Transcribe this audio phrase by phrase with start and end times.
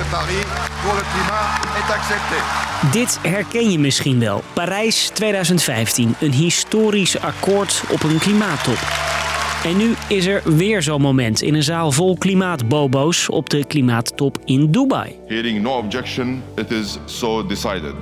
[0.00, 0.44] de Paris
[0.82, 1.46] pour le climat
[1.78, 2.36] est accepté.
[2.92, 4.42] Dit herken je misschien wel.
[4.52, 8.78] Parijs 2015, een historisch akkoord op een klimaattop.
[9.64, 14.38] En nu is er weer zo'n moment in een zaal vol klimaatbobo's op de klimaattop
[14.44, 15.16] in Dubai.
[15.26, 17.94] Hearing no objection, it is so decided.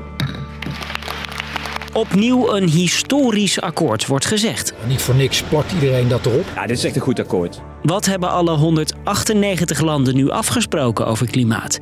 [1.99, 4.73] Opnieuw een historisch akkoord wordt gezegd.
[4.87, 6.45] Niet voor niks plakt iedereen dat erop.
[6.55, 7.61] Ja, dit is echt een goed akkoord.
[7.83, 11.79] Wat hebben alle 198 landen nu afgesproken over klimaat?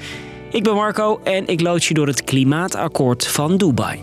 [0.50, 4.00] Ik ben Marco en ik lood je door het klimaatakkoord van Dubai.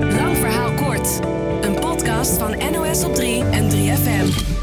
[0.00, 1.20] Lang verhaal kort.
[1.60, 4.54] Een podcast van NOS op 3 en 3FM.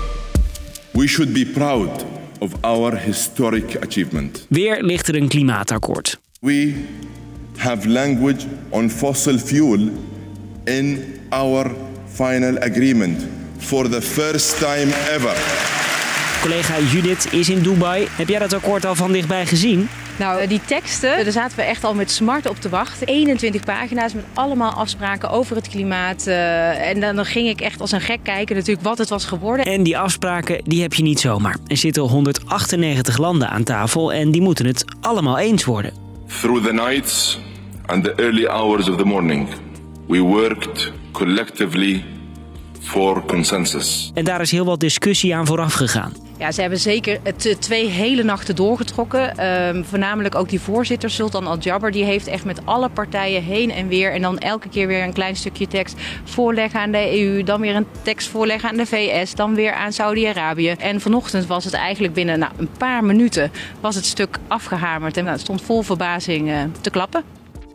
[0.91, 2.05] We should be proud
[2.39, 4.45] of our historic achievement.
[4.49, 6.21] Weer ligt er een klimaatakkoord.
[6.43, 6.85] We
[7.57, 9.89] have language on fossil fuel
[10.63, 11.71] in our
[12.05, 13.25] final agreement
[13.57, 15.35] for the first time ever.
[16.41, 18.07] Collega Judith is in Dubai.
[18.11, 19.87] Heb jij dat akkoord al van dichtbij gezien?
[20.19, 23.07] Nou, eh, die teksten, daar zaten we echt al met smart op te wachten.
[23.07, 26.27] 21 pagina's met allemaal afspraken over het klimaat.
[26.27, 29.25] eh, en dan, dan ging ik echt als een gek kijken natuurlijk wat het was
[29.25, 29.65] geworden.
[29.65, 31.57] En die afspraken die heb je niet zomaar.
[31.67, 36.02] Er zitten 198 landen aan tafel en die moeten het allemaal eens worden.
[36.27, 37.37] Through the nights
[37.85, 39.47] and the early hours of the morning,
[40.07, 42.05] we worked collectively
[42.79, 44.11] for consensus.
[44.13, 46.13] En daar is heel wat discussie aan vooraf gegaan.
[46.51, 49.37] Ze hebben zeker eh, twee hele nachten doorgetrokken.
[49.37, 53.87] Ehm, voornamelijk ook die voorzitter, Sultan Al-Jabbar, die heeft echt met alle partijen heen en
[53.87, 54.13] weer.
[54.13, 57.43] En dan elke keer weer een klein stukje tekst voorleggen aan de EU.
[57.43, 59.35] Dan weer een tekst voorleggen aan de VS.
[59.35, 60.69] Dan weer aan Saudi-Arabië.
[60.69, 65.17] En vanochtend was het eigenlijk binnen nou, een paar minuten was het stuk afgehamerd.
[65.17, 67.23] En nou, het stond vol verbazing eh, te klappen.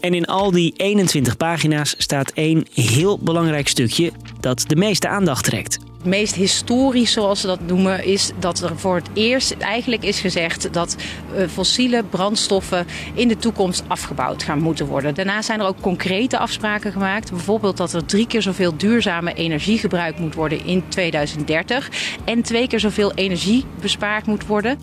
[0.01, 5.45] En in al die 21 pagina's staat één heel belangrijk stukje dat de meeste aandacht
[5.45, 5.88] trekt.
[5.99, 10.21] Het meest historisch, zoals ze dat noemen, is dat er voor het eerst eigenlijk is
[10.21, 10.97] gezegd dat
[11.35, 15.15] eh, fossiele brandstoffen in de toekomst afgebouwd gaan moeten worden.
[15.15, 17.31] Daarna zijn er ook concrete afspraken gemaakt.
[17.31, 21.91] Bijvoorbeeld dat er drie keer zoveel duurzame energie gebruikt moet worden in 2030
[22.25, 24.79] en twee keer zoveel energie bespaard moet worden.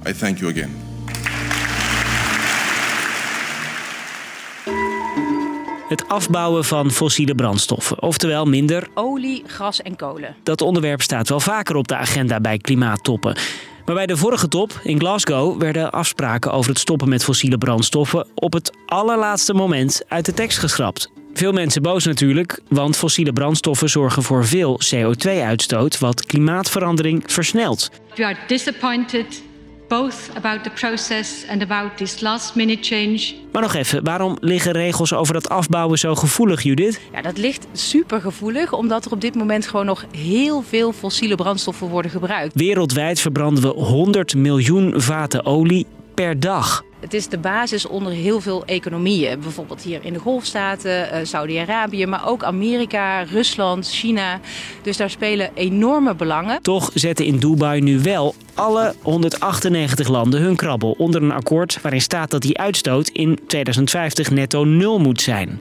[5.87, 8.87] Het afbouwen van fossiele brandstoffen, oftewel minder.
[8.93, 10.35] Olie, gas en kolen.
[10.43, 13.37] Dat onderwerp staat wel vaker op de agenda bij klimaattoppen.
[13.85, 18.27] Maar bij de vorige top in Glasgow werden afspraken over het stoppen met fossiele brandstoffen
[18.35, 21.11] op het allerlaatste moment uit de tekst geschrapt.
[21.33, 27.89] Veel mensen boos natuurlijk, want fossiele brandstoffen zorgen voor veel CO2-uitstoot, wat klimaatverandering versnelt.
[28.15, 29.43] We are disappointed
[29.87, 33.33] both about the process and about this last minute change.
[33.51, 36.99] Maar nog even, waarom liggen regels over dat afbouwen zo gevoelig, Judith?
[37.13, 41.35] Ja, dat ligt super gevoelig, omdat er op dit moment gewoon nog heel veel fossiele
[41.35, 42.53] brandstoffen worden gebruikt.
[42.55, 46.83] Wereldwijd verbranden we 100 miljoen vaten olie per dag.
[47.05, 49.39] Het is de basis onder heel veel economieën.
[49.39, 54.39] Bijvoorbeeld hier in de Golfstaten, eh, Saudi-Arabië, maar ook Amerika, Rusland, China.
[54.81, 56.61] Dus daar spelen enorme belangen.
[56.61, 62.01] Toch zetten in Dubai nu wel alle 198 landen hun krabbel onder een akkoord waarin
[62.01, 65.59] staat dat die uitstoot in 2050 netto nul moet zijn.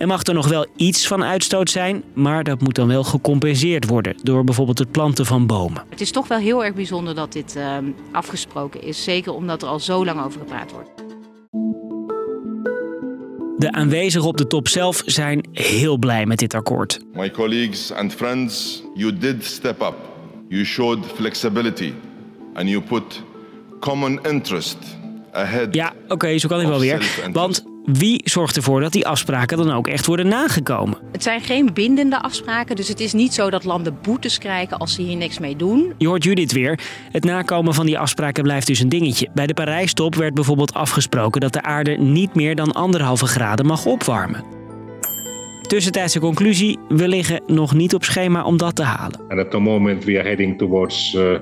[0.00, 3.86] Er mag er nog wel iets van uitstoot zijn, maar dat moet dan wel gecompenseerd
[3.88, 5.82] worden door bijvoorbeeld het planten van bomen.
[5.88, 7.76] Het is toch wel heel erg bijzonder dat dit eh,
[8.12, 9.04] afgesproken is.
[9.04, 10.90] Zeker omdat er al zo lang over gepraat wordt.
[13.58, 17.00] De aanwezigen op de top zelf zijn heel blij met dit akkoord.
[17.12, 19.96] My colleagues and friends, you did step up.
[20.48, 21.92] You showed flexibility
[22.54, 23.22] and you put
[23.80, 24.78] common interest
[25.32, 25.74] ahead.
[25.74, 27.30] Ja, oké, zo kan ik wel weer.
[27.32, 30.98] Want wie zorgt ervoor dat die afspraken dan ook echt worden nagekomen?
[31.12, 34.94] Het zijn geen bindende afspraken, dus het is niet zo dat landen boetes krijgen als
[34.94, 35.92] ze hier niks mee doen.
[35.98, 36.80] Je hoort Judith weer.
[37.12, 39.28] Het nakomen van die afspraken blijft dus een dingetje.
[39.34, 43.86] Bij de Parijstop werd bijvoorbeeld afgesproken dat de aarde niet meer dan anderhalve graden mag
[43.86, 44.44] opwarmen.
[45.62, 49.20] Tussentijdse conclusie, we liggen nog niet op schema om dat te halen.
[49.28, 51.38] And at the moment we are heading towards uh,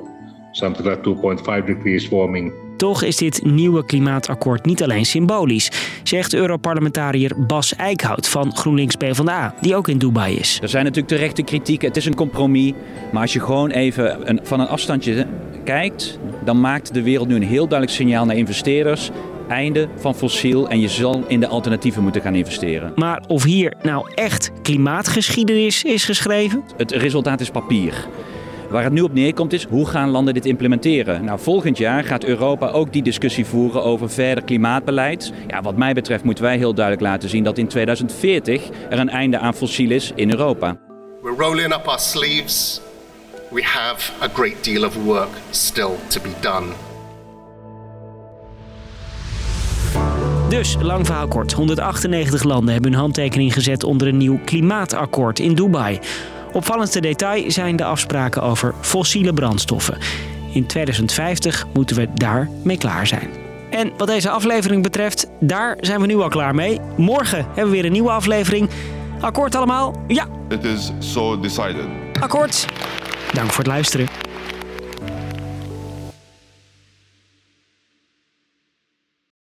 [0.51, 2.53] something like 2.5 degrees warming.
[2.79, 5.71] Toch is dit nieuwe klimaatakkoord niet alleen symbolisch,
[6.03, 10.59] zegt Europarlementariër Bas Eickhout van GroenLinks PvdA, die ook in Dubai is.
[10.63, 11.83] Er zijn natuurlijk terechte kritiek.
[11.83, 12.73] Het is een compromis.
[13.13, 15.27] Maar als je gewoon even een, van een afstandje
[15.65, 19.11] kijkt, dan maakt de wereld nu een heel duidelijk signaal naar investeerders.
[19.49, 22.93] Einde van fossiel en je zal in de alternatieven moeten gaan investeren.
[22.95, 26.65] Maar of hier nou echt klimaatgeschiedenis is geschreven?
[26.77, 28.09] Het resultaat is papier.
[28.71, 31.25] Waar het nu op neerkomt is, hoe gaan landen dit implementeren?
[31.25, 35.33] Nou, volgend jaar gaat Europa ook die discussie voeren over verder klimaatbeleid.
[35.47, 39.11] Ja, wat mij betreft moeten wij heel duidelijk laten zien dat in 2040 er een
[39.11, 40.77] einde aan fossiel is in Europa.
[41.23, 42.81] We're rolling up our sleeves
[43.51, 46.67] we have a great deal of work still to be done.
[50.49, 51.53] Dus, lang verhaal kort.
[51.53, 56.01] 198 landen hebben hun handtekening gezet onder een nieuw klimaatakkoord in Dubai.
[56.53, 59.99] Opvallendste detail zijn de afspraken over fossiele brandstoffen.
[60.53, 63.31] In 2050 moeten we daar mee klaar zijn.
[63.71, 66.81] En wat deze aflevering betreft, daar zijn we nu al klaar mee.
[66.97, 68.71] Morgen hebben we weer een nieuwe aflevering.
[69.21, 70.05] Akkoord allemaal?
[70.07, 71.87] Ja, It is so decided.
[72.21, 72.67] akkoord.
[73.33, 74.07] Dank voor het luisteren.